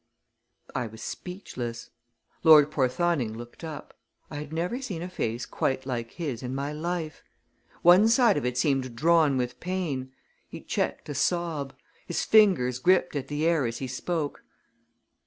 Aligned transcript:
I 0.73 0.87
was 0.87 1.03
speechless. 1.03 1.91
Lord 2.43 2.71
Porthoning 2.71 3.37
looked 3.37 3.63
up. 3.63 3.93
I 4.31 4.37
had 4.37 4.51
never 4.51 4.81
seen 4.81 5.03
a 5.03 5.07
face 5.09 5.45
quite 5.45 5.85
like 5.85 6.13
his 6.13 6.41
in 6.41 6.55
my 6.55 6.73
life. 6.73 7.21
One 7.83 8.07
side 8.07 8.35
of 8.35 8.43
it 8.43 8.57
seemed 8.57 8.95
drawn 8.95 9.37
with 9.37 9.59
pain. 9.59 10.11
He 10.49 10.61
checked 10.61 11.07
a 11.09 11.13
sob. 11.13 11.75
His 12.07 12.23
fingers 12.25 12.79
gripped 12.79 13.15
at 13.15 13.27
the 13.27 13.45
air 13.45 13.67
as 13.67 13.77
he 13.77 13.85
spoke. 13.85 14.41